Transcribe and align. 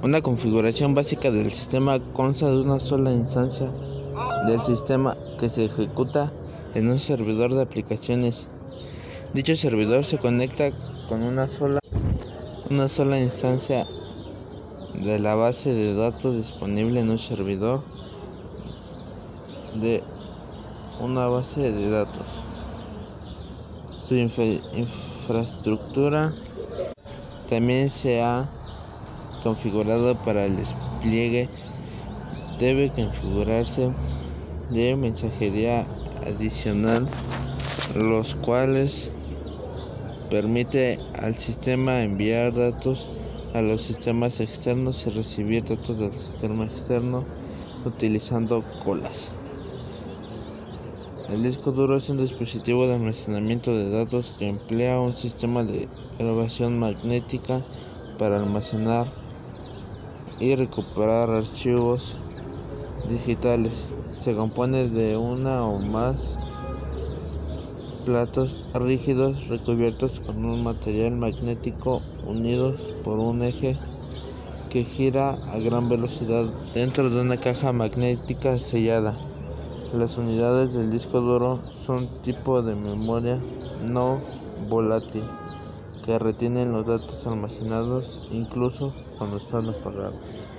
Una 0.00 0.22
configuración 0.22 0.94
básica 0.94 1.32
del 1.32 1.52
sistema 1.52 1.98
consta 2.12 2.48
de 2.48 2.60
una 2.60 2.78
sola 2.78 3.10
instancia 3.10 3.68
del 4.46 4.60
sistema 4.60 5.16
que 5.40 5.48
se 5.48 5.64
ejecuta 5.64 6.32
en 6.74 6.88
un 6.88 7.00
servidor 7.00 7.52
de 7.52 7.62
aplicaciones. 7.62 8.46
Dicho 9.34 9.56
servidor 9.56 10.04
se 10.04 10.18
conecta 10.18 10.70
con 11.08 11.24
una 11.24 11.48
sola, 11.48 11.80
una 12.70 12.88
sola 12.88 13.18
instancia 13.18 13.88
de 14.94 15.18
la 15.18 15.34
base 15.34 15.74
de 15.74 15.96
datos 15.96 16.36
disponible 16.36 17.00
en 17.00 17.10
un 17.10 17.18
servidor 17.18 17.82
de 19.80 20.04
una 21.00 21.26
base 21.26 21.72
de 21.72 21.90
datos. 21.90 22.44
Su 24.06 24.14
infraestructura 24.14 26.32
también 27.48 27.90
se 27.90 28.22
ha 28.22 28.48
configurado 29.42 30.16
para 30.16 30.46
el 30.46 30.56
despliegue 30.56 31.48
debe 32.58 32.90
configurarse 32.90 33.90
de 34.70 34.96
mensajería 34.96 35.86
adicional 36.26 37.06
los 37.96 38.34
cuales 38.34 39.10
permite 40.30 40.98
al 41.14 41.36
sistema 41.36 42.02
enviar 42.02 42.52
datos 42.52 43.06
a 43.54 43.62
los 43.62 43.82
sistemas 43.82 44.40
externos 44.40 45.06
y 45.06 45.10
recibir 45.10 45.64
datos 45.64 45.98
del 45.98 46.12
sistema 46.12 46.66
externo 46.66 47.24
utilizando 47.84 48.62
colas. 48.84 49.32
El 51.28 51.42
disco 51.42 51.72
duro 51.72 51.96
es 51.96 52.08
un 52.08 52.18
dispositivo 52.18 52.86
de 52.86 52.94
almacenamiento 52.94 53.74
de 53.74 53.90
datos 53.90 54.34
que 54.38 54.48
emplea 54.48 54.98
un 54.98 55.14
sistema 55.14 55.62
de 55.62 55.88
grabación 56.18 56.78
magnética 56.78 57.62
para 58.18 58.38
almacenar 58.38 59.12
y 60.40 60.54
recuperar 60.54 61.30
archivos 61.30 62.16
digitales. 63.08 63.88
Se 64.12 64.34
compone 64.34 64.88
de 64.88 65.16
una 65.16 65.64
o 65.64 65.78
más 65.78 66.16
platos 68.04 68.56
rígidos 68.74 69.48
recubiertos 69.48 70.20
con 70.20 70.44
un 70.44 70.64
material 70.64 71.12
magnético 71.12 72.00
unidos 72.24 72.80
por 73.04 73.18
un 73.18 73.42
eje 73.42 73.76
que 74.70 74.84
gira 74.84 75.30
a 75.52 75.58
gran 75.58 75.88
velocidad 75.88 76.46
dentro 76.74 77.10
de 77.10 77.20
una 77.20 77.36
caja 77.36 77.72
magnética 77.72 78.58
sellada. 78.58 79.14
Las 79.92 80.16
unidades 80.18 80.72
del 80.72 80.90
disco 80.90 81.20
duro 81.20 81.60
son 81.84 82.08
tipo 82.22 82.62
de 82.62 82.74
memoria 82.74 83.38
no 83.82 84.20
volátil 84.68 85.24
que 86.08 86.18
retienen 86.18 86.72
los 86.72 86.86
datos 86.86 87.26
almacenados 87.26 88.22
incluso 88.30 88.96
cuando 89.12 89.36
están 89.36 89.68
apagados. 89.68 90.57